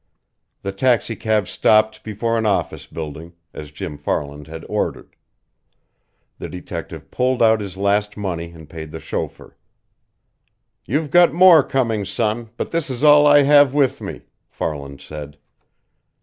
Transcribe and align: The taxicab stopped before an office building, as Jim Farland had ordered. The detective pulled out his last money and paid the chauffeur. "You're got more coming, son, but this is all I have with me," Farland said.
The 0.63 0.71
taxicab 0.71 1.47
stopped 1.47 2.03
before 2.03 2.35
an 2.35 2.47
office 2.47 2.87
building, 2.87 3.33
as 3.53 3.69
Jim 3.71 3.99
Farland 3.99 4.47
had 4.47 4.65
ordered. 4.67 5.15
The 6.39 6.49
detective 6.49 7.11
pulled 7.11 7.43
out 7.43 7.61
his 7.61 7.77
last 7.77 8.17
money 8.17 8.49
and 8.49 8.67
paid 8.67 8.89
the 8.89 8.99
chauffeur. 8.99 9.55
"You're 10.85 11.07
got 11.07 11.33
more 11.33 11.61
coming, 11.61 12.03
son, 12.05 12.49
but 12.57 12.71
this 12.71 12.89
is 12.89 13.03
all 13.03 13.27
I 13.27 13.43
have 13.43 13.75
with 13.75 14.01
me," 14.01 14.21
Farland 14.49 15.01
said. 15.01 15.37